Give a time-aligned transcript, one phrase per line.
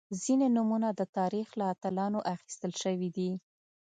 [0.23, 3.31] •ځینې نومونه د تاریخ له اتلانو اخیستل شوي دي.